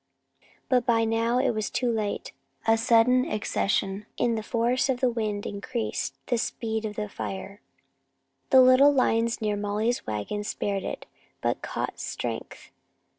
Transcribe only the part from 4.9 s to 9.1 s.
the wind increased the speed of the fire. The little